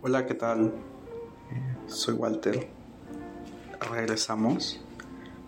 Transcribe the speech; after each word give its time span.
Hola, 0.00 0.26
¿qué 0.26 0.34
tal? 0.34 0.72
Soy 1.88 2.14
Walter. 2.14 2.68
Regresamos. 3.90 4.80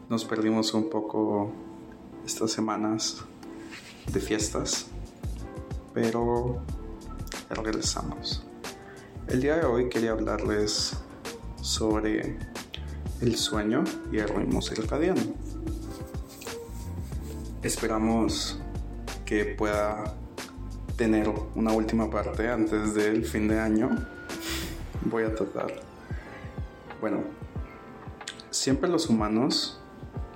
Nos 0.09 0.25
perdimos 0.25 0.75
un 0.75 0.91
poco 0.91 1.53
estas 2.27 2.51
semanas 2.51 3.23
de 4.13 4.19
fiestas, 4.19 4.89
pero 5.95 6.61
regresamos. 7.49 8.45
El 9.29 9.41
día 9.41 9.55
de 9.55 9.67
hoy 9.67 9.89
quería 9.89 10.11
hablarles 10.11 10.97
sobre 11.63 12.37
el 13.21 13.37
sueño 13.37 13.85
y 14.11 14.19
el 14.19 14.29
ritmo 14.31 14.61
circadiano. 14.61 15.23
Esperamos 17.63 18.59
que 19.25 19.45
pueda 19.45 20.13
tener 20.97 21.33
una 21.55 21.73
última 21.73 22.11
parte 22.11 22.49
antes 22.49 22.95
del 22.95 23.25
fin 23.25 23.47
de 23.47 23.61
año. 23.61 23.91
Voy 25.05 25.25
a 25.25 25.35
tratar. 25.35 25.69
Bueno, 27.01 27.23
siempre 28.51 28.89
los 28.89 29.09
humanos 29.09 29.81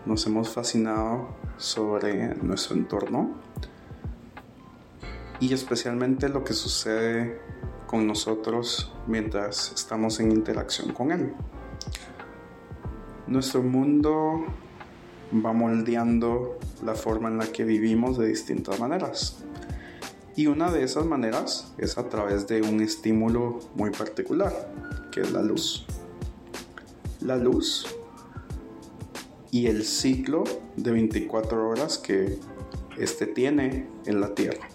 nos 0.07 0.27
hemos 0.27 0.49
fascinado 0.49 1.29
sobre 1.59 2.35
nuestro 2.37 2.75
entorno 2.75 3.35
y 5.39 5.53
especialmente 5.53 6.31
lo 6.31 6.45
que 6.45 6.55
sucede 6.55 7.39
con 7.87 8.07
nosotros 8.07 8.93
mientras 9.07 9.73
estamos 9.73 10.19
en 10.21 10.33
interacción 10.33 10.93
con 10.93 11.12
él. 11.12 11.35
Nuestro 13.27 13.62
mundo 13.62 14.47
va 15.45 15.53
moldeando 15.53 16.59
la 16.83 16.95
forma 16.95 17.29
en 17.29 17.39
la 17.39 17.47
que 17.47 17.65
vivimos 17.65 18.17
de 18.17 18.29
distintas 18.29 18.81
maneras. 18.81 19.45
Y 20.37 20.48
una 20.48 20.70
de 20.73 20.83
esas 20.83 21.06
maneras 21.06 21.73
es 21.79 21.97
a 21.97 22.09
través 22.09 22.48
de 22.48 22.61
un 22.62 22.80
estímulo 22.80 23.61
muy 23.77 23.91
particular, 23.91 24.52
que 25.12 25.20
es 25.20 25.30
la 25.30 25.42
luz. 25.42 25.87
La 27.20 27.36
luz 27.36 27.86
y 29.53 29.69
el 29.69 29.84
ciclo 29.84 30.42
de 30.77 30.91
24 30.91 31.69
horas 31.69 31.98
que 31.98 32.41
este 32.98 33.27
tiene 33.27 33.86
en 34.06 34.20
la 34.20 34.34
Tierra. 34.34 34.69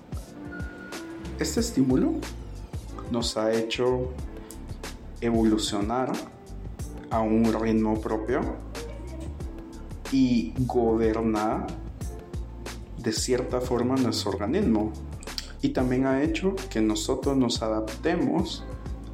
Este 1.38 1.60
estímulo 1.60 2.14
nos 3.12 3.36
ha 3.36 3.52
hecho 3.52 4.14
evolucionar 5.20 6.14
a 7.10 7.20
un 7.20 7.52
ritmo 7.62 8.00
propio 8.00 8.40
y 10.14 10.54
gobernar 10.60 11.68
de 12.98 13.12
cierta 13.12 13.60
forma 13.60 13.96
nuestro 13.98 14.32
organismo. 14.32 14.94
Y 15.62 15.70
también 15.70 16.06
ha 16.06 16.24
hecho 16.24 16.56
que 16.70 16.82
nosotros 16.82 17.36
nos 17.38 17.62
adaptemos 17.62 18.64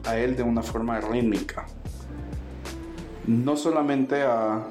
a 0.06 0.18
él 0.18 0.36
de 0.36 0.44
una 0.44 0.62
forma 0.62 1.00
rítmica. 1.00 1.66
No 3.26 3.58
solamente 3.58 4.22
a, 4.22 4.68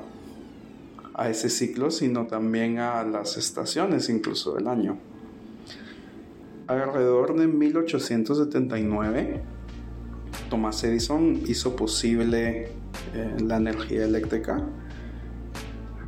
a 1.14 1.28
ese 1.28 1.48
ciclo, 1.48 1.91
sino 1.91 2.27
también 2.27 2.78
a 2.78 3.02
las 3.05 3.36
estaciones 3.36 4.08
incluso 4.08 4.55
del 4.55 4.69
año. 4.69 4.98
Alrededor 6.67 7.36
de 7.36 7.47
1879, 7.47 9.42
Thomas 10.50 10.83
Edison 10.84 11.41
hizo 11.47 11.77
posible 11.77 12.69
eh, 13.14 13.36
la 13.41 13.56
energía 13.56 14.05
eléctrica 14.05 14.64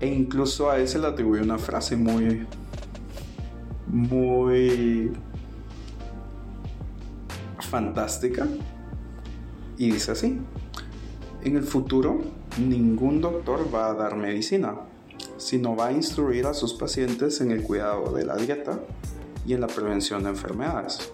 e 0.00 0.06
incluso 0.08 0.70
a 0.70 0.78
él 0.78 0.88
se 0.88 0.98
le 0.98 1.06
atribuye 1.06 1.42
una 1.42 1.58
frase 1.58 1.96
muy, 1.96 2.46
muy 3.86 5.12
fantástica. 7.66 8.46
Y 9.78 9.90
dice 9.90 10.12
así, 10.12 10.38
en 11.44 11.56
el 11.56 11.64
futuro 11.64 12.20
ningún 12.58 13.20
doctor 13.20 13.72
va 13.72 13.90
a 13.90 13.94
dar 13.94 14.16
medicina, 14.16 14.74
sino 15.36 15.76
va 15.76 15.88
a 15.88 15.92
instruir 15.92 16.46
a 16.46 16.54
sus 16.54 16.74
pacientes 16.74 17.40
en 17.40 17.50
el 17.50 17.62
cuidado 17.62 18.12
de 18.12 18.24
la 18.24 18.36
dieta 18.36 18.80
y 19.46 19.52
en 19.52 19.60
la 19.60 19.66
prevención 19.66 20.22
de 20.24 20.30
enfermedades. 20.30 21.12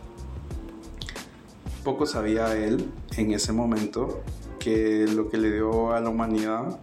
Poco 1.85 2.07
sabía 2.07 2.57
él 2.57 2.89
en 3.17 3.33
ese 3.33 3.53
momento 3.53 4.23
que 4.61 5.07
lo 5.09 5.29
que 5.29 5.39
le 5.39 5.51
dio 5.51 5.93
a 5.93 6.01
la 6.01 6.11
humanidad 6.11 6.79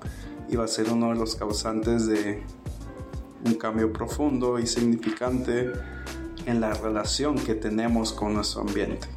iba 0.50 0.66
a 0.66 0.68
ser 0.68 0.90
uno 0.92 1.10
de 1.10 1.16
los 1.16 1.36
causantes 1.36 2.06
de 2.06 2.44
un 3.46 3.54
cambio 3.56 3.94
profundo 3.94 4.60
y 4.60 4.68
significante 4.68 5.72
en 6.46 6.60
la 6.60 6.74
relación 6.74 7.36
que 7.36 7.56
tenemos 7.56 8.12
con 8.12 8.34
nuestro 8.34 8.62
ambiente. 8.62 9.08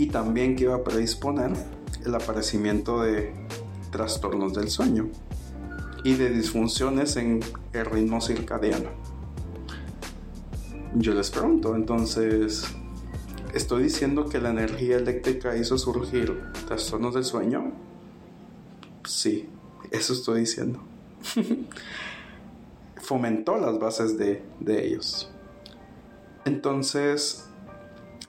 Y 0.00 0.06
también 0.06 0.56
que 0.56 0.64
iba 0.64 0.76
a 0.76 0.82
predisponer 0.82 1.50
el 2.06 2.14
aparecimiento 2.14 3.02
de 3.02 3.34
trastornos 3.92 4.54
del 4.54 4.70
sueño 4.70 5.10
y 6.04 6.14
de 6.14 6.30
disfunciones 6.30 7.16
en 7.16 7.40
el 7.74 7.84
ritmo 7.84 8.22
circadiano. 8.22 8.88
Yo 10.94 11.12
les 11.12 11.28
pregunto, 11.28 11.76
entonces, 11.76 12.64
¿estoy 13.52 13.82
diciendo 13.82 14.26
que 14.26 14.40
la 14.40 14.48
energía 14.48 14.96
eléctrica 14.96 15.54
hizo 15.54 15.76
surgir 15.76 16.44
trastornos 16.66 17.12
del 17.12 17.24
sueño? 17.24 17.70
Sí, 19.04 19.50
eso 19.90 20.14
estoy 20.14 20.40
diciendo. 20.40 20.80
Fomentó 22.96 23.58
las 23.58 23.78
bases 23.78 24.16
de, 24.16 24.42
de 24.60 24.86
ellos. 24.86 25.30
Entonces, 26.46 27.50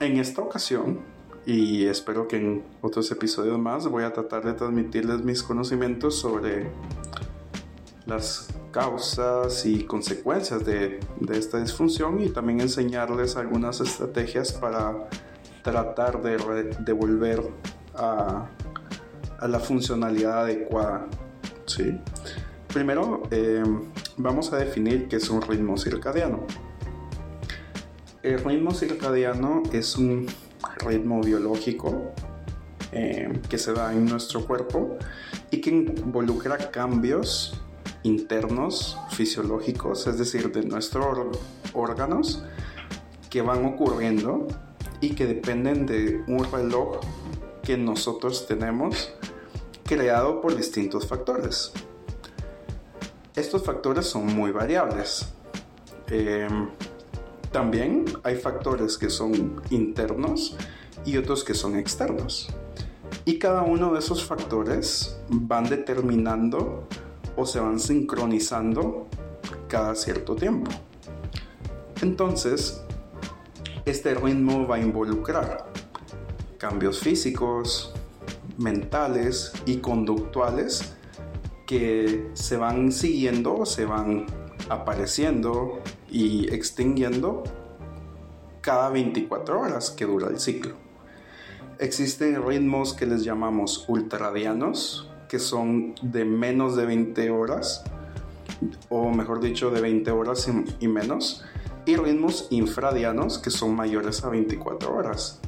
en 0.00 0.18
esta 0.18 0.42
ocasión, 0.42 1.10
y 1.44 1.86
espero 1.86 2.28
que 2.28 2.36
en 2.36 2.62
otros 2.80 3.10
episodios 3.10 3.58
más, 3.58 3.86
voy 3.88 4.04
a 4.04 4.12
tratar 4.12 4.44
de 4.44 4.52
transmitirles 4.52 5.22
mis 5.24 5.42
conocimientos 5.42 6.18
sobre 6.18 6.70
las 8.06 8.48
causas 8.70 9.66
y 9.66 9.84
consecuencias 9.84 10.64
de, 10.64 11.00
de, 11.20 11.38
esta 11.38 11.58
disfunción 11.58 12.20
y 12.20 12.30
también 12.30 12.60
enseñarles 12.60 13.36
algunas 13.36 13.80
estrategias 13.80 14.52
para 14.52 15.08
tratar 15.62 16.22
de 16.22 16.76
devolver 16.80 17.42
a, 17.94 18.48
a, 19.38 19.48
la 19.48 19.60
funcionalidad 19.60 20.42
adecuada. 20.42 21.06
¿sí? 21.66 21.98
Primero 22.72 23.24
eh, 23.30 23.62
vamos 24.16 24.52
a 24.52 24.56
definir 24.56 25.08
qué 25.08 25.16
es 25.16 25.28
un 25.28 25.42
ritmo 25.42 25.76
circadiano. 25.76 26.46
El 28.22 28.42
ritmo 28.42 28.72
circadiano 28.72 29.62
es 29.72 29.96
un 29.96 30.26
ritmo 30.84 31.20
biológico 31.20 32.12
eh, 32.92 33.40
que 33.48 33.58
se 33.58 33.72
da 33.72 33.92
en 33.92 34.04
nuestro 34.04 34.44
cuerpo 34.46 34.98
y 35.50 35.60
que 35.60 35.70
involucra 35.70 36.70
cambios 36.70 37.60
internos 38.02 38.98
fisiológicos, 39.10 40.06
es 40.06 40.18
decir, 40.18 40.52
de 40.52 40.62
nuestros 40.62 41.38
órganos 41.72 42.44
que 43.30 43.42
van 43.42 43.64
ocurriendo 43.64 44.46
y 45.00 45.14
que 45.14 45.26
dependen 45.26 45.86
de 45.86 46.22
un 46.26 46.44
reloj 46.50 47.00
que 47.62 47.78
nosotros 47.78 48.46
tenemos 48.46 49.14
creado 49.84 50.40
por 50.40 50.56
distintos 50.56 51.06
factores. 51.06 51.72
Estos 53.34 53.64
factores 53.64 54.06
son 54.06 54.26
muy 54.26 54.50
variables. 54.50 55.26
Eh, 56.08 56.48
también 57.52 58.04
hay 58.22 58.36
factores 58.36 58.98
que 58.98 59.10
son 59.10 59.60
internos 59.70 60.56
y 61.04 61.16
otros 61.16 61.44
que 61.44 61.54
son 61.54 61.76
externos. 61.76 62.48
Y 63.24 63.38
cada 63.38 63.62
uno 63.62 63.92
de 63.92 63.98
esos 63.98 64.24
factores 64.24 65.16
van 65.28 65.68
determinando 65.68 66.88
o 67.36 67.46
se 67.46 67.60
van 67.60 67.78
sincronizando 67.78 69.06
cada 69.68 69.94
cierto 69.94 70.34
tiempo. 70.34 70.70
Entonces, 72.00 72.82
este 73.84 74.14
ritmo 74.14 74.66
va 74.66 74.76
a 74.76 74.80
involucrar 74.80 75.66
cambios 76.58 77.00
físicos, 77.00 77.92
mentales 78.58 79.52
y 79.66 79.76
conductuales 79.78 80.94
que 81.66 82.30
se 82.34 82.56
van 82.56 82.92
siguiendo 82.92 83.64
se 83.64 83.84
van 83.84 84.26
apareciendo 84.68 85.80
y 86.12 86.52
extinguiendo 86.52 87.42
cada 88.60 88.90
24 88.90 89.60
horas 89.60 89.90
que 89.90 90.04
dura 90.04 90.28
el 90.28 90.38
ciclo. 90.38 90.74
Existen 91.78 92.46
ritmos 92.46 92.94
que 92.94 93.06
les 93.06 93.24
llamamos 93.24 93.86
ultradianos, 93.88 95.10
que 95.28 95.38
son 95.38 95.94
de 96.02 96.24
menos 96.24 96.76
de 96.76 96.86
20 96.86 97.30
horas, 97.30 97.82
o 98.90 99.10
mejor 99.10 99.40
dicho, 99.40 99.70
de 99.70 99.80
20 99.80 100.10
horas 100.10 100.48
y 100.78 100.86
menos, 100.86 101.44
y 101.86 101.96
ritmos 101.96 102.46
infradianos, 102.50 103.38
que 103.38 103.50
son 103.50 103.74
mayores 103.74 104.22
a 104.22 104.28
24 104.28 104.94
horas, 104.94 105.40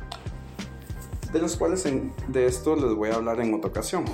de 1.32 1.40
los 1.40 1.56
cuales 1.56 1.84
de 1.84 2.46
esto 2.46 2.74
les 2.74 2.94
voy 2.94 3.10
a 3.10 3.16
hablar 3.16 3.40
en 3.40 3.54
otra 3.54 3.70
ocasión, 3.70 4.04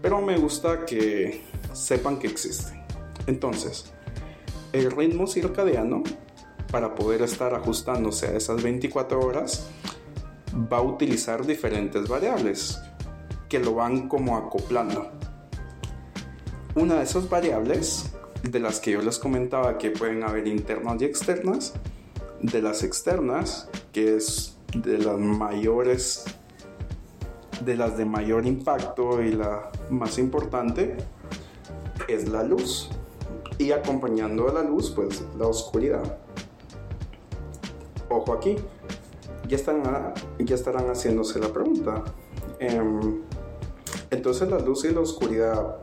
pero 0.00 0.20
me 0.22 0.38
gusta 0.38 0.86
que 0.86 1.44
sepan 1.72 2.18
que 2.18 2.26
existen. 2.26 2.82
Entonces, 3.26 3.92
el 4.72 4.90
ritmo 4.90 5.26
circadiano, 5.26 6.02
para 6.70 6.94
poder 6.94 7.22
estar 7.22 7.54
ajustándose 7.54 8.28
a 8.28 8.36
esas 8.36 8.62
24 8.62 9.20
horas, 9.20 9.68
va 10.54 10.78
a 10.78 10.82
utilizar 10.82 11.44
diferentes 11.44 12.08
variables 12.08 12.80
que 13.48 13.58
lo 13.58 13.74
van 13.74 14.08
como 14.08 14.36
acoplando. 14.36 15.10
Una 16.76 16.96
de 16.96 17.02
esas 17.02 17.28
variables, 17.28 18.12
de 18.42 18.60
las 18.60 18.78
que 18.80 18.92
yo 18.92 19.02
les 19.02 19.18
comentaba 19.18 19.76
que 19.76 19.90
pueden 19.90 20.22
haber 20.22 20.46
internas 20.46 21.02
y 21.02 21.04
externas, 21.04 21.74
de 22.40 22.62
las 22.62 22.84
externas, 22.84 23.68
que 23.92 24.16
es 24.16 24.56
de 24.74 24.98
las 24.98 25.18
mayores, 25.18 26.24
de 27.64 27.76
las 27.76 27.98
de 27.98 28.04
mayor 28.04 28.46
impacto 28.46 29.20
y 29.20 29.32
la 29.32 29.70
más 29.90 30.18
importante, 30.18 30.96
es 32.08 32.28
la 32.28 32.44
luz. 32.44 32.88
Y 33.60 33.72
acompañando 33.72 34.48
a 34.48 34.54
la 34.54 34.62
luz, 34.62 34.90
pues 34.90 35.22
la 35.38 35.46
oscuridad. 35.46 36.16
Ojo 38.08 38.32
aquí, 38.32 38.56
ya 39.46 39.56
estarán, 39.56 40.14
ya 40.38 40.54
estarán 40.54 40.86
haciéndose 40.86 41.38
la 41.38 41.48
pregunta. 41.48 42.02
Em, 42.58 43.20
entonces 44.10 44.48
la 44.48 44.60
luz 44.60 44.86
y 44.86 44.94
la 44.94 45.00
oscuridad 45.00 45.76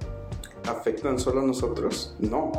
afectan 0.67 1.19
solo 1.19 1.41
a 1.41 1.43
nosotros? 1.43 2.15
No. 2.17 2.51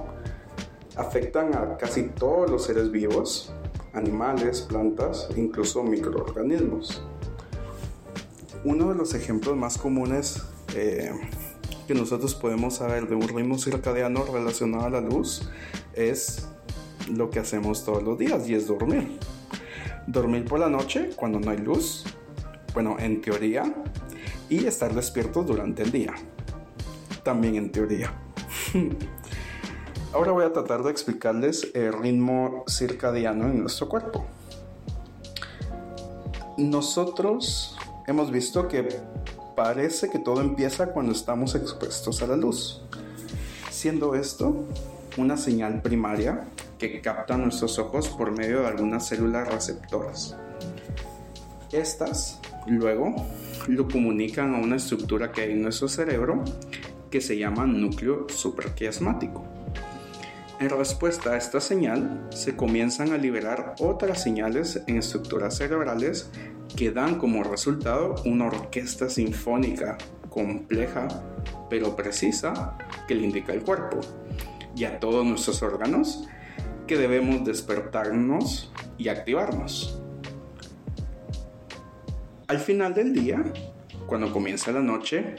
Afectan 0.94 1.52
a 1.52 1.76
casi 1.76 2.04
todos 2.04 2.48
los 2.48 2.62
seres 2.62 2.92
vivos, 2.92 3.52
animales, 3.94 4.60
plantas, 4.60 5.28
incluso 5.36 5.82
microorganismos. 5.82 7.02
Uno 8.64 8.90
de 8.90 8.94
los 8.94 9.14
ejemplos 9.14 9.56
más 9.56 9.78
comunes 9.78 10.44
eh, 10.76 11.10
que 11.88 11.94
nosotros 11.94 12.34
podemos 12.34 12.74
saber 12.74 13.08
de 13.08 13.14
un 13.14 13.26
ritmo 13.26 13.58
circadiano 13.58 14.22
relacionado 14.26 14.84
a 14.84 14.90
la 14.90 15.00
luz 15.00 15.48
es 15.94 16.46
lo 17.10 17.30
que 17.30 17.38
hacemos 17.38 17.82
todos 17.82 18.02
los 18.02 18.18
días 18.18 18.46
y 18.46 18.54
es 18.54 18.66
dormir. 18.66 19.18
Dormir 20.06 20.44
por 20.44 20.60
la 20.60 20.68
noche 20.68 21.08
cuando 21.16 21.40
no 21.40 21.50
hay 21.50 21.56
luz, 21.56 22.04
bueno, 22.74 22.96
en 22.98 23.22
teoría, 23.22 23.74
y 24.50 24.66
estar 24.66 24.94
despiertos 24.94 25.46
durante 25.46 25.82
el 25.82 25.90
día, 25.90 26.12
también 27.22 27.56
en 27.56 27.72
teoría. 27.72 28.12
Ahora 30.12 30.32
voy 30.32 30.44
a 30.44 30.52
tratar 30.52 30.82
de 30.82 30.90
explicarles 30.90 31.70
el 31.74 31.94
ritmo 31.94 32.64
circadiano 32.68 33.46
en 33.46 33.60
nuestro 33.60 33.88
cuerpo. 33.88 34.26
Nosotros 36.58 37.78
hemos 38.06 38.30
visto 38.30 38.68
que 38.68 38.88
parece 39.58 40.08
que 40.08 40.20
todo 40.20 40.40
empieza 40.40 40.92
cuando 40.92 41.10
estamos 41.10 41.56
expuestos 41.56 42.22
a 42.22 42.28
la 42.28 42.36
luz, 42.36 42.80
siendo 43.72 44.14
esto 44.14 44.54
una 45.16 45.36
señal 45.36 45.82
primaria 45.82 46.44
que 46.78 47.00
capta 47.00 47.36
nuestros 47.36 47.76
ojos 47.80 48.08
por 48.08 48.30
medio 48.30 48.60
de 48.60 48.68
algunas 48.68 49.08
células 49.08 49.52
receptoras. 49.52 50.36
Estas 51.72 52.38
luego 52.68 53.16
lo 53.66 53.88
comunican 53.88 54.54
a 54.54 54.58
una 54.58 54.76
estructura 54.76 55.32
que 55.32 55.40
hay 55.40 55.50
en 55.50 55.62
nuestro 55.62 55.88
cerebro 55.88 56.44
que 57.10 57.20
se 57.20 57.36
llama 57.36 57.66
núcleo 57.66 58.28
supraquiasmático. 58.28 59.42
En 60.60 60.70
respuesta 60.70 61.32
a 61.32 61.36
esta 61.36 61.60
señal, 61.60 62.28
se 62.30 62.54
comienzan 62.54 63.12
a 63.12 63.18
liberar 63.18 63.74
otras 63.80 64.22
señales 64.22 64.80
en 64.86 64.98
estructuras 64.98 65.56
cerebrales 65.56 66.30
que 66.76 66.90
dan 66.90 67.18
como 67.18 67.42
resultado 67.42 68.16
una 68.24 68.46
orquesta 68.46 69.08
sinfónica 69.08 69.98
compleja 70.28 71.08
pero 71.68 71.96
precisa 71.96 72.76
que 73.06 73.14
le 73.14 73.24
indica 73.24 73.52
el 73.52 73.62
cuerpo 73.62 74.00
y 74.74 74.84
a 74.84 75.00
todos 75.00 75.24
nuestros 75.24 75.62
órganos 75.62 76.28
que 76.86 76.96
debemos 76.96 77.44
despertarnos 77.44 78.72
y 78.96 79.08
activarnos. 79.08 80.00
Al 82.46 82.58
final 82.58 82.94
del 82.94 83.12
día, 83.12 83.44
cuando 84.06 84.32
comienza 84.32 84.72
la 84.72 84.80
noche, 84.80 85.36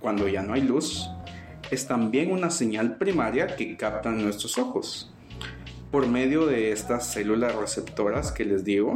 cuando 0.00 0.26
ya 0.26 0.42
no 0.42 0.54
hay 0.54 0.62
luz, 0.62 1.10
es 1.70 1.86
también 1.86 2.32
una 2.32 2.50
señal 2.50 2.96
primaria 2.96 3.56
que 3.56 3.76
captan 3.76 4.22
nuestros 4.22 4.56
ojos 4.56 5.12
por 5.90 6.06
medio 6.06 6.46
de 6.46 6.72
estas 6.72 7.06
células 7.06 7.54
receptoras 7.54 8.32
que 8.32 8.44
les 8.44 8.64
digo 8.64 8.94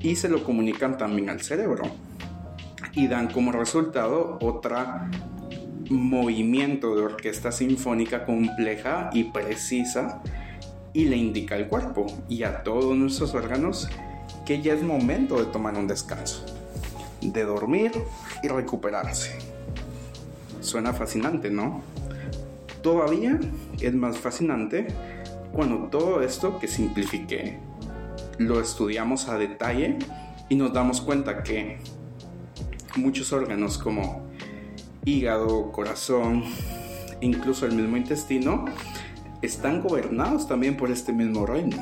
y 0.00 0.16
se 0.16 0.28
lo 0.28 0.44
comunican 0.44 0.98
también 0.98 1.30
al 1.30 1.40
cerebro 1.40 1.84
y 2.92 3.08
dan 3.08 3.30
como 3.30 3.52
resultado 3.52 4.38
otro 4.40 4.76
movimiento 5.90 6.94
de 6.94 7.02
orquesta 7.02 7.52
sinfónica 7.52 8.24
compleja 8.24 9.10
y 9.12 9.24
precisa 9.24 10.22
y 10.92 11.06
le 11.06 11.16
indica 11.16 11.54
al 11.54 11.68
cuerpo 11.68 12.06
y 12.28 12.42
a 12.42 12.62
todos 12.62 12.96
nuestros 12.96 13.34
órganos 13.34 13.88
que 14.44 14.60
ya 14.62 14.74
es 14.74 14.82
momento 14.82 15.38
de 15.38 15.46
tomar 15.46 15.74
un 15.76 15.86
descanso 15.86 16.44
de 17.20 17.44
dormir 17.44 17.92
y 18.42 18.48
recuperarse. 18.48 19.38
Suena 20.60 20.92
fascinante, 20.92 21.50
¿no? 21.50 21.82
Todavía 22.82 23.38
es 23.80 23.94
más 23.94 24.18
fascinante 24.18 24.86
cuando 25.52 25.88
todo 25.88 26.22
esto 26.22 26.58
que 26.58 26.68
simplifiqué 26.68 27.58
lo 28.38 28.60
estudiamos 28.60 29.28
a 29.28 29.36
detalle 29.36 29.98
y 30.48 30.54
nos 30.54 30.72
damos 30.72 31.00
cuenta 31.00 31.42
que 31.42 31.78
muchos 32.96 33.32
órganos 33.32 33.78
como 33.78 34.26
hígado, 35.04 35.72
corazón, 35.72 36.44
incluso 37.20 37.66
el 37.66 37.72
mismo 37.72 37.96
intestino, 37.96 38.66
están 39.42 39.82
gobernados 39.82 40.48
también 40.48 40.76
por 40.76 40.90
este 40.90 41.12
mismo 41.12 41.46
reino. 41.46 41.76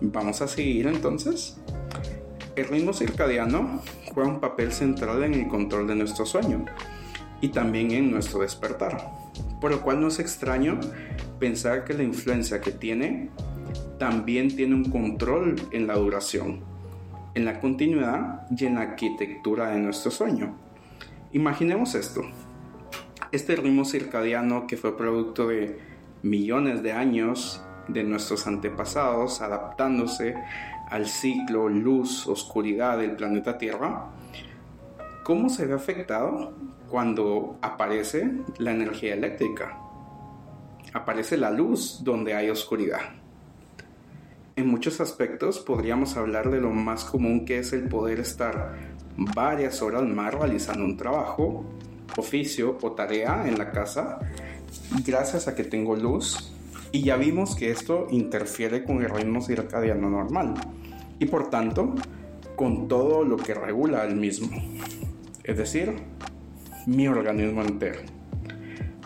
Vamos 0.00 0.40
a 0.42 0.48
seguir 0.48 0.86
entonces. 0.86 1.56
El 2.56 2.68
ritmo 2.68 2.92
circadiano 2.92 3.82
juega 4.12 4.28
un 4.28 4.40
papel 4.40 4.72
central 4.72 5.22
en 5.22 5.34
el 5.34 5.48
control 5.48 5.86
de 5.86 5.94
nuestro 5.94 6.26
sueño 6.26 6.64
y 7.40 7.48
también 7.48 7.92
en 7.92 8.10
nuestro 8.10 8.40
despertar, 8.40 9.12
por 9.60 9.70
lo 9.70 9.82
cual 9.82 10.00
no 10.00 10.08
es 10.08 10.18
extraño 10.18 10.80
pensar 11.38 11.84
que 11.84 11.94
la 11.94 12.02
influencia 12.02 12.60
que 12.60 12.72
tiene 12.72 13.30
también 13.98 14.54
tiene 14.54 14.74
un 14.74 14.90
control 14.90 15.56
en 15.72 15.86
la 15.86 15.94
duración, 15.94 16.60
en 17.34 17.44
la 17.44 17.60
continuidad 17.60 18.46
y 18.56 18.66
en 18.66 18.76
la 18.76 18.82
arquitectura 18.82 19.70
de 19.70 19.80
nuestro 19.80 20.10
sueño. 20.10 20.54
Imaginemos 21.32 21.94
esto. 21.94 22.22
Este 23.32 23.56
ritmo 23.56 23.84
circadiano 23.84 24.66
que 24.66 24.76
fue 24.76 24.96
producto 24.96 25.48
de 25.48 25.78
millones 26.22 26.82
de 26.82 26.92
años 26.92 27.62
de 27.88 28.04
nuestros 28.04 28.46
antepasados 28.46 29.40
adaptándose 29.40 30.34
al 30.88 31.06
ciclo 31.06 31.68
luz-oscuridad 31.68 32.98
del 32.98 33.16
planeta 33.16 33.58
Tierra, 33.58 34.06
¿cómo 35.22 35.48
se 35.48 35.66
ve 35.66 35.74
afectado 35.74 36.54
cuando 36.88 37.58
aparece 37.60 38.30
la 38.58 38.70
energía 38.70 39.14
eléctrica? 39.14 39.78
Aparece 40.94 41.36
la 41.36 41.50
luz 41.50 42.02
donde 42.02 42.34
hay 42.34 42.48
oscuridad. 42.48 43.00
En 44.58 44.66
muchos 44.66 45.00
aspectos 45.00 45.60
podríamos 45.60 46.16
hablar 46.16 46.50
de 46.50 46.60
lo 46.60 46.70
más 46.70 47.04
común 47.04 47.44
que 47.44 47.60
es 47.60 47.72
el 47.72 47.84
poder 47.84 48.18
estar 48.18 48.74
varias 49.16 49.82
horas 49.82 50.02
más 50.02 50.34
realizando 50.34 50.84
un 50.84 50.96
trabajo, 50.96 51.64
oficio 52.16 52.76
o 52.82 52.90
tarea 52.90 53.46
en 53.46 53.56
la 53.56 53.70
casa 53.70 54.18
gracias 55.06 55.46
a 55.46 55.54
que 55.54 55.62
tengo 55.62 55.94
luz 55.94 56.52
y 56.90 57.04
ya 57.04 57.14
vimos 57.14 57.54
que 57.54 57.70
esto 57.70 58.08
interfiere 58.10 58.82
con 58.82 59.00
el 59.00 59.10
ritmo 59.10 59.40
circadiano 59.42 60.10
normal 60.10 60.54
y 61.20 61.26
por 61.26 61.50
tanto 61.50 61.94
con 62.56 62.88
todo 62.88 63.22
lo 63.22 63.36
que 63.36 63.54
regula 63.54 64.02
el 64.02 64.16
mismo, 64.16 64.48
es 65.44 65.56
decir, 65.56 65.94
mi 66.84 67.06
organismo 67.06 67.62
entero. 67.62 68.00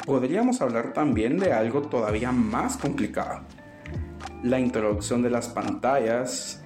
Podríamos 0.06 0.62
hablar 0.62 0.94
también 0.94 1.36
de 1.36 1.52
algo 1.52 1.82
todavía 1.82 2.32
más 2.32 2.78
complicado, 2.78 3.42
la 4.42 4.58
introducción 4.58 5.22
de 5.22 5.30
las 5.30 5.48
pantallas 5.48 6.62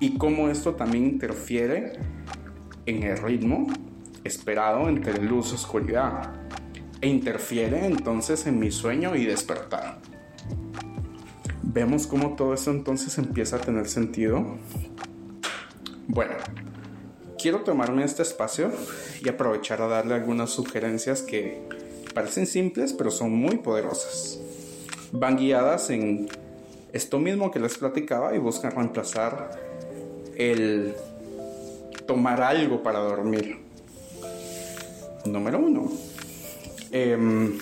y 0.00 0.18
cómo 0.18 0.48
esto 0.48 0.74
también 0.74 1.04
interfiere 1.04 1.92
en 2.86 3.02
el 3.02 3.18
ritmo 3.18 3.66
esperado 4.24 4.88
entre 4.88 5.22
luz 5.22 5.52
y 5.52 5.54
oscuridad 5.54 6.34
e 7.00 7.08
interfiere 7.08 7.86
entonces 7.86 8.46
en 8.46 8.58
mi 8.58 8.70
sueño 8.70 9.14
y 9.16 9.24
despertar 9.24 10.00
vemos 11.74 12.06
cómo 12.06 12.36
todo 12.36 12.54
eso 12.54 12.70
entonces 12.70 13.18
empieza 13.18 13.56
a 13.56 13.58
tener 13.58 13.88
sentido. 13.88 14.56
Bueno, 16.06 16.34
quiero 17.36 17.62
tomarme 17.62 18.04
este 18.04 18.22
espacio 18.22 18.70
y 19.22 19.28
aprovechar 19.28 19.82
a 19.82 19.88
darle 19.88 20.14
algunas 20.14 20.50
sugerencias 20.50 21.20
que 21.20 21.68
parecen 22.14 22.46
simples 22.46 22.92
pero 22.92 23.10
son 23.10 23.32
muy 23.32 23.56
poderosas. 23.56 24.38
Van 25.10 25.36
guiadas 25.36 25.90
en 25.90 26.28
esto 26.94 27.18
mismo 27.18 27.50
que 27.50 27.58
les 27.58 27.76
platicaba 27.76 28.34
y 28.36 28.38
buscan 28.38 28.70
reemplazar 28.70 29.50
el 30.36 30.94
tomar 32.06 32.40
algo 32.40 32.84
para 32.84 33.00
dormir. 33.00 33.58
Número 35.24 35.58
uno. 35.58 35.90
Em, 36.92 37.58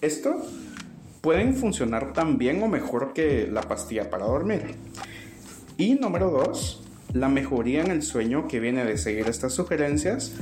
esto 0.00 0.36
pueden 1.20 1.56
funcionar 1.56 2.12
tan 2.12 2.38
bien 2.38 2.62
o 2.62 2.68
mejor 2.68 3.12
que 3.12 3.48
la 3.50 3.62
pastilla 3.62 4.08
para 4.08 4.26
dormir. 4.26 4.76
Y 5.76 5.94
número 5.94 6.30
dos, 6.30 6.84
la 7.12 7.28
mejoría 7.28 7.82
en 7.82 7.90
el 7.90 8.02
sueño 8.02 8.46
que 8.46 8.60
viene 8.60 8.84
de 8.84 8.98
seguir 8.98 9.28
estas 9.28 9.52
sugerencias 9.52 10.32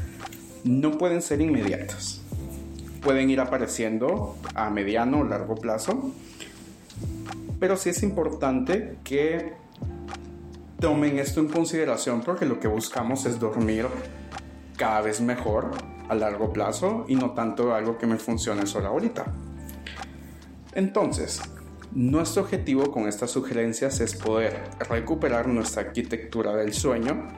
no 0.64 0.98
pueden 0.98 1.22
ser 1.22 1.40
inmediatas. 1.40 2.20
Pueden 3.00 3.30
ir 3.30 3.40
apareciendo 3.40 4.36
a 4.54 4.68
mediano 4.68 5.20
o 5.20 5.24
largo 5.24 5.54
plazo, 5.54 6.12
pero 7.58 7.76
sí 7.76 7.90
es 7.90 8.02
importante 8.02 8.98
que 9.04 9.54
tomen 10.80 11.18
esto 11.18 11.40
en 11.40 11.48
consideración 11.48 12.22
porque 12.22 12.46
lo 12.46 12.60
que 12.60 12.68
buscamos 12.68 13.26
es 13.26 13.40
dormir 13.40 13.86
cada 14.76 15.00
vez 15.00 15.20
mejor 15.20 15.72
a 16.08 16.14
largo 16.14 16.52
plazo 16.52 17.04
y 17.08 17.16
no 17.16 17.32
tanto 17.32 17.74
algo 17.74 17.98
que 17.98 18.06
me 18.06 18.16
funcione 18.16 18.66
solo 18.66 18.88
ahorita. 18.88 19.26
Entonces, 20.74 21.40
nuestro 21.92 22.42
objetivo 22.42 22.92
con 22.92 23.08
estas 23.08 23.30
sugerencias 23.30 24.00
es 24.00 24.14
poder 24.14 24.62
recuperar 24.88 25.48
nuestra 25.48 25.82
arquitectura 25.82 26.54
del 26.54 26.72
sueño 26.72 27.28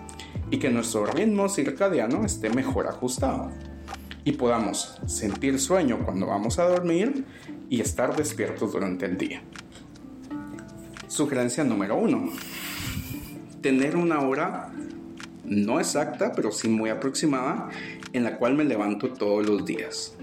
y 0.51 0.59
que 0.59 0.71
nuestro 0.71 1.07
ritmo 1.07 1.49
circadiano 1.49 2.25
esté 2.25 2.51
mejor 2.51 2.87
ajustado 2.89 3.51
y 4.25 4.33
podamos 4.33 5.01
sentir 5.07 5.59
sueño 5.59 6.01
cuando 6.05 6.27
vamos 6.27 6.59
a 6.59 6.69
dormir 6.69 7.25
y 7.71 7.81
estar 7.81 8.15
despiertos 8.17 8.73
durante 8.73 9.07
el 9.07 9.17
día. 9.17 9.43
Sugerencia 11.11 11.65
número 11.65 11.97
uno. 11.97 12.31
Tener 13.61 13.97
una 13.97 14.21
hora 14.21 14.73
no 15.45 15.81
exacta, 15.81 16.33
pero 16.37 16.53
sí 16.53 16.69
muy 16.69 16.89
aproximada, 16.89 17.69
en 18.13 18.23
la 18.23 18.39
cual 18.39 18.55
me 18.55 18.63
levanto 18.63 19.13
todos 19.13 19.45
los 19.45 19.65
días. 19.65 20.15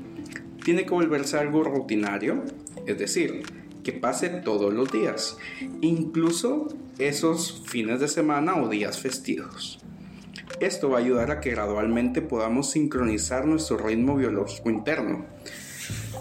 Tiene 0.64 0.86
que 0.86 0.92
volverse 0.92 1.38
algo 1.38 1.66
rutinario, 1.66 2.46
es 2.86 2.98
decir, 2.98 3.44
que 3.84 3.92
pase 3.92 4.30
todos 4.30 4.74
los 4.74 4.90
días, 4.90 5.38
incluso 5.82 6.70
esos 7.00 7.64
fines 7.66 8.00
de 8.00 8.08
semana 8.08 8.56
o 8.56 8.70
días 8.70 8.98
festivos. 8.98 9.80
Esto 10.62 10.90
va 10.90 11.00
a 11.00 11.02
ayudar 11.02 11.32
a 11.32 11.42
que 11.42 11.52
gradualmente 11.52 12.22
podamos 12.22 12.72
sincronizar 12.72 13.46
nuestro 13.46 13.78
ritmo 13.78 14.16
biológico 14.16 14.70
interno. 14.70 15.26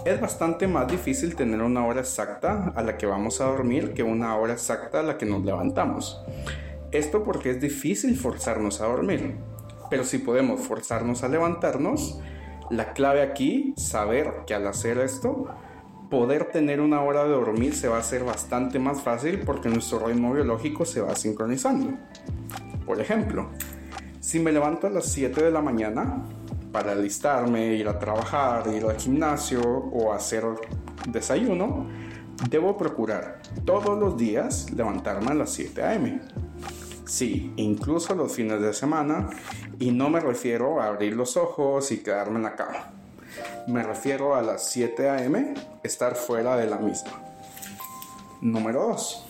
Es 0.07 0.21
bastante 0.21 0.69
más 0.69 0.87
difícil 0.87 1.35
tener 1.35 1.61
una 1.61 1.85
hora 1.85 1.99
exacta 1.99 2.71
a 2.77 2.81
la 2.81 2.97
que 2.97 3.05
vamos 3.05 3.41
a 3.41 3.47
dormir 3.47 3.93
que 3.93 4.03
una 4.03 4.37
hora 4.37 4.53
exacta 4.53 5.01
a 5.01 5.03
la 5.03 5.17
que 5.17 5.25
nos 5.25 5.43
levantamos. 5.43 6.21
Esto 6.93 7.25
porque 7.25 7.49
es 7.49 7.59
difícil 7.59 8.15
forzarnos 8.15 8.79
a 8.79 8.85
dormir, 8.85 9.35
pero 9.89 10.05
si 10.05 10.19
podemos 10.19 10.61
forzarnos 10.61 11.25
a 11.25 11.27
levantarnos, 11.27 12.21
la 12.69 12.93
clave 12.93 13.21
aquí, 13.21 13.73
saber 13.75 14.31
que 14.47 14.53
al 14.53 14.65
hacer 14.67 14.97
esto, 14.99 15.47
poder 16.09 16.53
tener 16.53 16.79
una 16.79 17.01
hora 17.01 17.25
de 17.25 17.31
dormir 17.31 17.75
se 17.75 17.89
va 17.89 17.97
a 17.97 17.99
hacer 17.99 18.23
bastante 18.23 18.79
más 18.79 19.01
fácil 19.01 19.41
porque 19.45 19.67
nuestro 19.67 20.07
ritmo 20.07 20.31
biológico 20.31 20.85
se 20.85 21.01
va 21.01 21.17
sincronizando. 21.17 21.97
Por 22.85 23.01
ejemplo, 23.01 23.49
si 24.21 24.39
me 24.39 24.53
levanto 24.53 24.87
a 24.87 24.89
las 24.89 25.07
7 25.07 25.43
de 25.43 25.51
la 25.51 25.61
mañana 25.61 26.23
para 26.71 26.91
alistarme, 26.91 27.75
ir 27.75 27.87
a 27.87 27.97
trabajar, 27.97 28.67
ir 28.73 28.85
al 28.85 28.97
gimnasio 28.97 29.61
o 29.61 30.13
hacer 30.13 30.43
desayuno, 31.07 31.87
debo 32.49 32.77
procurar 32.77 33.41
todos 33.65 33.97
los 33.97 34.17
días 34.17 34.71
levantarme 34.71 35.31
a 35.31 35.33
las 35.33 35.51
7 35.51 35.83
a.m. 35.83 36.21
Sí, 37.05 37.53
incluso 37.55 38.15
los 38.15 38.33
fines 38.33 38.61
de 38.61 38.73
semana, 38.73 39.29
y 39.79 39.91
no 39.91 40.09
me 40.09 40.19
refiero 40.19 40.81
a 40.81 40.87
abrir 40.87 41.15
los 41.15 41.37
ojos 41.37 41.91
y 41.91 41.99
quedarme 41.99 42.37
en 42.37 42.43
la 42.43 42.55
cama. 42.55 42.91
Me 43.67 43.83
refiero 43.83 44.35
a 44.35 44.41
las 44.41 44.69
7 44.69 45.09
a.m. 45.09 45.53
estar 45.83 46.15
fuera 46.15 46.57
de 46.57 46.67
la 46.67 46.77
misma. 46.77 47.21
Número 48.41 48.87
2. 48.89 49.25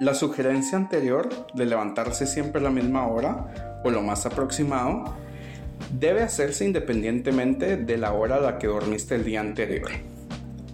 La 0.00 0.14
sugerencia 0.14 0.76
anterior 0.76 1.28
de 1.54 1.66
levantarse 1.66 2.26
siempre 2.26 2.60
a 2.60 2.64
la 2.64 2.70
misma 2.70 3.06
hora 3.06 3.80
o 3.84 3.90
lo 3.90 4.02
más 4.02 4.26
aproximado 4.26 5.14
debe 5.92 6.22
hacerse 6.22 6.64
independientemente 6.64 7.76
de 7.76 7.96
la 7.98 8.12
hora 8.12 8.36
a 8.36 8.40
la 8.40 8.58
que 8.58 8.66
dormiste 8.66 9.14
el 9.14 9.24
día 9.24 9.40
anterior. 9.40 9.90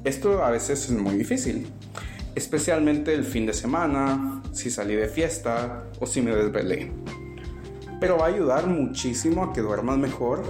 Esto 0.04 0.42
a 0.44 0.50
veces 0.50 0.84
es 0.84 0.90
muy 0.92 1.16
difícil, 1.16 1.66
especialmente 2.34 3.12
el 3.12 3.24
fin 3.24 3.46
de 3.46 3.52
semana, 3.52 4.42
si 4.52 4.70
salí 4.70 4.94
de 4.94 5.08
fiesta 5.08 5.84
o 6.00 6.06
si 6.06 6.22
me 6.22 6.34
desvelé. 6.34 6.92
Pero 8.00 8.16
va 8.16 8.26
a 8.26 8.28
ayudar 8.28 8.66
muchísimo 8.68 9.42
a 9.42 9.52
que 9.52 9.60
duermas 9.60 9.98
mejor 9.98 10.44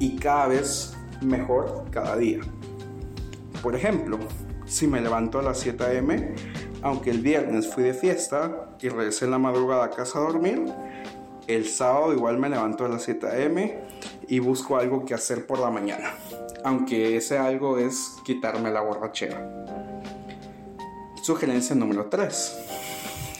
y 0.00 0.16
cada 0.16 0.48
vez 0.48 0.94
mejor 1.20 1.84
cada 1.90 2.16
día. 2.16 2.40
Por 3.62 3.76
ejemplo, 3.76 4.18
si 4.64 4.86
me 4.86 5.00
levanto 5.00 5.38
a 5.38 5.42
las 5.42 5.60
7 5.60 5.84
a.m., 5.84 6.34
aunque 6.82 7.10
el 7.10 7.20
viernes 7.20 7.72
fui 7.72 7.84
de 7.84 7.94
fiesta 7.94 8.70
y 8.80 8.88
regresé 8.88 9.26
en 9.26 9.32
la 9.32 9.38
madrugada 9.38 9.84
a 9.84 9.90
casa 9.90 10.18
a 10.18 10.22
dormir, 10.22 10.64
el 11.46 11.66
sábado 11.66 12.12
igual 12.12 12.38
me 12.38 12.48
levanto 12.48 12.84
a 12.84 12.88
las 12.88 13.02
7 13.02 13.26
a.m. 13.26 13.78
y 14.28 14.38
busco 14.38 14.76
algo 14.76 15.04
que 15.04 15.14
hacer 15.14 15.46
por 15.46 15.58
la 15.58 15.70
mañana, 15.70 16.14
aunque 16.64 17.16
ese 17.16 17.38
algo 17.38 17.78
es 17.78 18.16
quitarme 18.24 18.70
la 18.70 18.80
borrachera. 18.80 19.66
Sugerencia 21.22 21.74
número 21.74 22.06
3. 22.06 22.56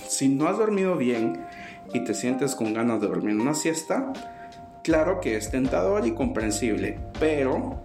Si 0.09 0.29
no 0.29 0.49
has 0.49 0.59
dormido 0.59 0.97
bien 0.97 1.45
y 1.93 2.05
te 2.05 2.15
sientes 2.15 2.55
con 2.55 2.75
ganas 2.75 3.01
de 3.01 3.09
dormir 3.09 3.37
una 3.37 3.55
siesta, 3.55 4.13
claro 4.83 5.21
que 5.21 5.37
es 5.37 5.51
tentador 5.51 6.07
y 6.07 6.13
comprensible, 6.13 6.99
pero 7.21 7.83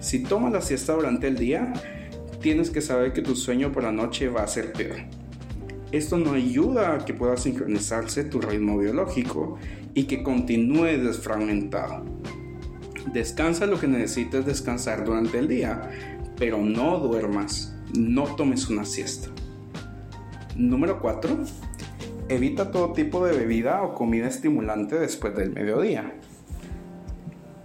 si 0.00 0.22
tomas 0.22 0.52
la 0.52 0.60
siesta 0.60 0.94
durante 0.94 1.28
el 1.28 1.36
día, 1.36 1.72
tienes 2.40 2.70
que 2.70 2.80
saber 2.80 3.12
que 3.12 3.22
tu 3.22 3.36
sueño 3.36 3.72
por 3.72 3.82
la 3.82 3.92
noche 3.92 4.28
va 4.28 4.42
a 4.42 4.46
ser 4.48 4.72
peor. 4.72 4.98
Esto 5.96 6.18
no 6.18 6.34
ayuda 6.34 6.94
a 6.94 6.98
que 7.06 7.14
pueda 7.14 7.38
sincronizarse 7.38 8.24
tu 8.24 8.38
ritmo 8.38 8.76
biológico 8.76 9.56
y 9.94 10.04
que 10.04 10.22
continúe 10.22 10.98
desfragmentado. 10.98 12.04
Descansa 13.14 13.64
lo 13.64 13.80
que 13.80 13.88
necesites 13.88 14.44
descansar 14.44 15.06
durante 15.06 15.38
el 15.38 15.48
día, 15.48 15.88
pero 16.36 16.58
no 16.58 16.98
duermas, 16.98 17.74
no 17.96 18.24
tomes 18.36 18.68
una 18.68 18.84
siesta. 18.84 19.30
Número 20.54 21.00
4. 21.00 21.38
Evita 22.28 22.70
todo 22.70 22.92
tipo 22.92 23.24
de 23.24 23.34
bebida 23.34 23.82
o 23.82 23.94
comida 23.94 24.28
estimulante 24.28 24.98
después 24.98 25.34
del 25.34 25.52
mediodía. 25.52 26.12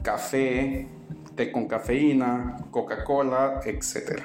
Café, 0.03 0.87
té 1.35 1.51
con 1.51 1.67
cafeína, 1.67 2.55
Coca-Cola, 2.71 3.59
etc. 3.65 4.21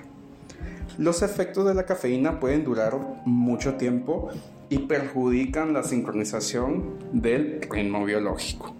Los 0.98 1.20
efectos 1.20 1.66
de 1.66 1.74
la 1.74 1.84
cafeína 1.84 2.40
pueden 2.40 2.64
durar 2.64 2.98
mucho 3.26 3.74
tiempo 3.74 4.30
y 4.70 4.78
perjudican 4.78 5.74
la 5.74 5.82
sincronización 5.82 6.94
del 7.12 7.60
ritmo 7.70 8.02
biológico. 8.06 8.74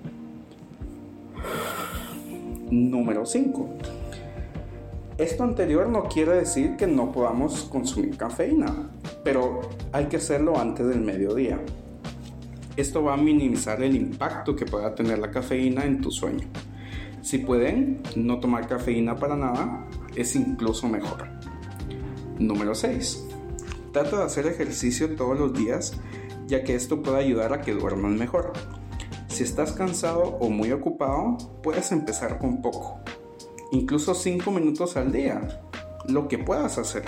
Número 2.71 3.27
5. 3.27 3.69
Esto 5.19 5.45
anterior 5.45 5.91
no 5.91 6.05
quiere 6.05 6.33
decir 6.33 6.77
que 6.77 6.87
no 6.87 7.13
podamos 7.13 7.65
consumir 7.65 8.17
cafeína, 8.17 8.91
pero 9.23 9.61
hay 9.93 10.07
que 10.07 10.17
hacerlo 10.17 10.59
antes 10.59 10.87
del 10.87 11.03
mediodía. 11.03 11.61
Esto 12.79 13.03
va 13.03 13.13
a 13.13 13.19
minimizar 13.19 13.83
el 13.83 13.95
impacto 13.95 14.57
que 14.57 14.65
pueda 14.65 14.95
tener 14.95 15.19
la 15.19 15.31
cafeína 15.31 15.85
en 15.85 16.01
tu 16.01 16.11
sueño. 16.11 16.49
Si 17.21 17.39
pueden 17.39 18.01
no 18.15 18.41
tomar 18.41 18.67
cafeína 18.67 19.17
para 19.17 19.37
nada, 19.37 19.87
es 20.15 20.35
incluso 20.35 20.89
mejor. 20.89 21.36
Número 22.39 22.75
6. 22.75 23.25
Trata 23.93 24.19
de 24.19 24.25
hacer 24.25 24.47
ejercicio 24.47 25.15
todos 25.17 25.39
los 25.39 25.55
días 25.55 25.99
ya 26.47 26.63
que 26.63 26.75
esto 26.75 27.03
puede 27.03 27.19
ayudar 27.19 27.53
a 27.53 27.61
que 27.61 27.73
duermas 27.73 28.13
mejor. 28.13 28.53
Si 29.29 29.43
estás 29.43 29.73
cansado 29.73 30.23
o 30.23 30.49
muy 30.49 30.73
ocupado, 30.73 31.37
puedes 31.63 31.93
empezar 31.93 32.39
con 32.39 32.63
poco, 32.63 33.01
incluso 33.73 34.15
5 34.15 34.51
minutos 34.51 34.97
al 34.97 35.13
día, 35.13 35.61
lo 36.09 36.29
que 36.29 36.39
puedas 36.39 36.79
hacer. 36.79 37.05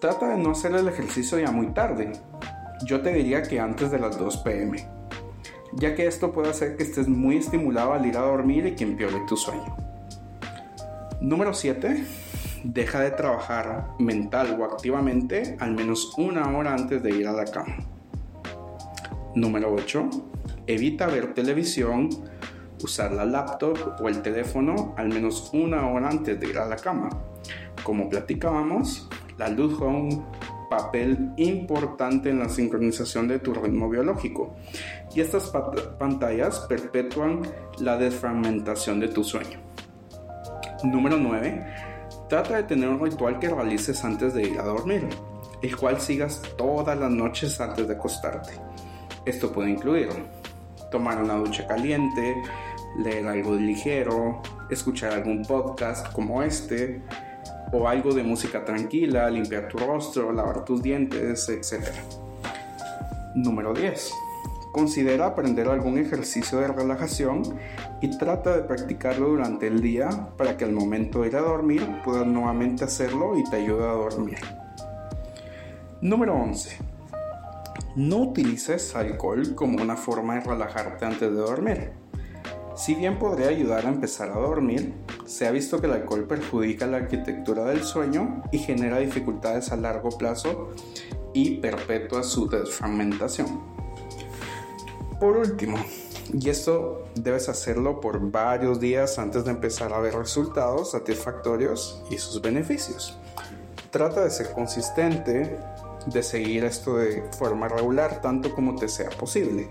Trata 0.00 0.30
de 0.30 0.38
no 0.38 0.50
hacer 0.50 0.74
el 0.74 0.88
ejercicio 0.88 1.38
ya 1.38 1.50
muy 1.50 1.68
tarde, 1.68 2.12
yo 2.84 3.00
te 3.02 3.12
diría 3.12 3.42
que 3.42 3.60
antes 3.60 3.90
de 3.90 3.98
las 3.98 4.18
2 4.18 4.38
pm, 4.38 4.88
ya 5.74 5.94
que 5.94 6.06
esto 6.06 6.32
puede 6.32 6.50
hacer 6.50 6.76
que 6.76 6.82
estés 6.82 7.08
muy 7.08 7.36
estimulado 7.36 7.92
al 7.92 8.04
ir 8.04 8.16
a 8.16 8.22
dormir 8.22 8.66
y 8.66 8.74
que 8.74 8.84
empeore 8.84 9.20
tu 9.28 9.36
sueño. 9.36 9.76
Número 11.20 11.54
7 11.54 12.04
deja 12.64 13.00
de 13.00 13.10
trabajar 13.10 13.90
mental 13.98 14.56
o 14.58 14.64
activamente 14.64 15.56
al 15.60 15.72
menos 15.72 16.14
una 16.16 16.56
hora 16.56 16.72
antes 16.72 17.02
de 17.02 17.10
ir 17.10 17.28
a 17.28 17.32
la 17.32 17.44
cama. 17.44 17.76
Número 19.34 19.72
8. 19.72 20.08
Evita 20.66 21.06
ver 21.06 21.34
televisión, 21.34 22.08
usar 22.82 23.12
la 23.12 23.26
laptop 23.26 24.00
o 24.00 24.08
el 24.08 24.22
teléfono 24.22 24.94
al 24.96 25.08
menos 25.08 25.50
una 25.52 25.86
hora 25.88 26.08
antes 26.08 26.40
de 26.40 26.48
ir 26.48 26.58
a 26.58 26.66
la 26.66 26.76
cama. 26.76 27.10
Como 27.82 28.08
platicábamos, 28.08 29.10
la 29.36 29.48
luz 29.48 29.74
juega 29.74 29.92
un 29.92 30.26
papel 30.70 31.32
importante 31.36 32.30
en 32.30 32.38
la 32.38 32.48
sincronización 32.48 33.28
de 33.28 33.40
tu 33.40 33.52
ritmo 33.52 33.90
biológico 33.90 34.56
y 35.14 35.20
estas 35.20 35.52
pantallas 35.98 36.60
perpetúan 36.60 37.42
la 37.78 37.98
desfragmentación 37.98 39.00
de 39.00 39.08
tu 39.08 39.22
sueño. 39.22 39.60
Número 40.82 41.18
9 41.18 41.93
Trata 42.28 42.56
de 42.56 42.62
tener 42.62 42.88
un 42.88 43.00
ritual 43.00 43.38
que 43.38 43.48
realices 43.48 44.04
antes 44.04 44.34
de 44.34 44.48
ir 44.48 44.58
a 44.58 44.64
dormir, 44.64 45.08
el 45.62 45.76
cual 45.76 46.00
sigas 46.00 46.40
todas 46.56 46.98
las 46.98 47.10
noches 47.10 47.60
antes 47.60 47.86
de 47.86 47.94
acostarte. 47.94 48.52
Esto 49.26 49.52
puede 49.52 49.70
incluir 49.70 50.08
tomar 50.90 51.22
una 51.22 51.34
ducha 51.34 51.66
caliente, 51.66 52.34
leer 52.98 53.26
algo 53.26 53.54
ligero, 53.54 54.40
escuchar 54.70 55.12
algún 55.12 55.42
podcast 55.42 56.12
como 56.12 56.42
este, 56.42 57.02
o 57.72 57.88
algo 57.88 58.14
de 58.14 58.22
música 58.22 58.64
tranquila, 58.64 59.28
limpiar 59.28 59.68
tu 59.68 59.78
rostro, 59.78 60.32
lavar 60.32 60.64
tus 60.64 60.82
dientes, 60.82 61.48
etc. 61.48 61.88
Número 63.34 63.74
10. 63.74 64.12
Considera 64.74 65.26
aprender 65.26 65.68
algún 65.68 65.98
ejercicio 65.98 66.58
de 66.58 66.66
relajación 66.66 67.42
y 68.00 68.18
trata 68.18 68.56
de 68.56 68.64
practicarlo 68.64 69.28
durante 69.28 69.68
el 69.68 69.80
día 69.80 70.30
para 70.36 70.56
que 70.56 70.64
al 70.64 70.72
momento 70.72 71.22
de 71.22 71.28
ir 71.28 71.36
a 71.36 71.42
dormir 71.42 71.88
puedas 72.04 72.26
nuevamente 72.26 72.82
hacerlo 72.82 73.38
y 73.38 73.44
te 73.44 73.54
ayude 73.54 73.84
a 73.84 73.92
dormir. 73.92 74.38
Número 76.00 76.34
11. 76.34 76.76
No 77.94 78.16
utilices 78.16 78.96
alcohol 78.96 79.54
como 79.54 79.80
una 79.80 79.94
forma 79.94 80.34
de 80.34 80.40
relajarte 80.40 81.04
antes 81.04 81.30
de 81.30 81.36
dormir. 81.36 81.92
Si 82.74 82.96
bien 82.96 83.20
podría 83.20 83.50
ayudar 83.50 83.86
a 83.86 83.90
empezar 83.90 84.32
a 84.32 84.40
dormir, 84.40 84.92
se 85.24 85.46
ha 85.46 85.52
visto 85.52 85.80
que 85.80 85.86
el 85.86 85.92
alcohol 85.92 86.24
perjudica 86.24 86.88
la 86.88 86.96
arquitectura 86.96 87.64
del 87.66 87.84
sueño 87.84 88.42
y 88.50 88.58
genera 88.58 88.98
dificultades 88.98 89.70
a 89.70 89.76
largo 89.76 90.08
plazo 90.18 90.70
y 91.32 91.58
perpetúa 91.58 92.24
su 92.24 92.48
desfragmentación. 92.48 93.83
Por 95.24 95.38
último, 95.38 95.78
y 96.34 96.50
esto 96.50 97.06
debes 97.14 97.48
hacerlo 97.48 97.98
por 97.98 98.30
varios 98.30 98.78
días 98.78 99.18
antes 99.18 99.46
de 99.46 99.52
empezar 99.52 99.94
a 99.94 99.98
ver 99.98 100.14
resultados 100.14 100.90
satisfactorios 100.90 102.02
y 102.10 102.18
sus 102.18 102.42
beneficios. 102.42 103.16
Trata 103.90 104.22
de 104.22 104.28
ser 104.30 104.52
consistente, 104.52 105.58
de 106.04 106.22
seguir 106.22 106.64
esto 106.64 106.98
de 106.98 107.22
forma 107.38 107.68
regular 107.68 108.20
tanto 108.20 108.54
como 108.54 108.76
te 108.76 108.86
sea 108.86 109.08
posible 109.08 109.70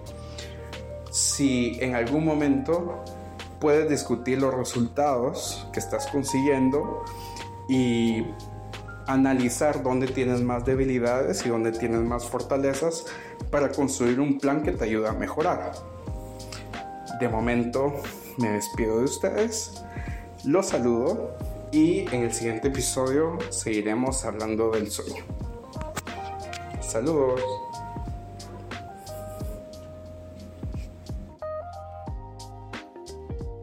si 1.12 1.78
en 1.80 1.94
algún 1.94 2.26
momento 2.26 3.04
puedes 3.60 3.88
discutir 3.88 4.42
los 4.42 4.56
resultados 4.56 5.68
que 5.72 5.80
estás 5.80 6.08
consiguiendo 6.08 7.06
y 7.70 8.26
analizar 9.08 9.84
dónde 9.84 10.08
tienes 10.08 10.42
más 10.42 10.66
debilidades 10.66 11.46
y 11.46 11.50
dónde 11.50 11.72
tienes 11.72 12.02
más 12.02 12.26
fortalezas 12.26 13.06
para 13.52 13.72
construir 13.72 14.20
un 14.20 14.40
plan 14.40 14.64
que 14.64 14.72
te 14.72 14.86
ayude 14.86 15.08
a 15.08 15.14
mejorar. 15.14 15.74
De 17.20 17.30
momento 17.30 17.94
me 18.38 18.50
despido 18.50 19.00
de 19.00 19.06
ustedes, 19.06 19.84
los 20.44 20.68
saludo 20.68 21.38
y 21.72 22.02
en 22.14 22.24
el 22.24 22.34
siguiente 22.34 22.68
episodio 22.68 23.38
seguiremos 23.50 24.26
hablando 24.26 24.72
del 24.72 24.90
sueño. 24.90 25.24
Saludos. 26.82 27.42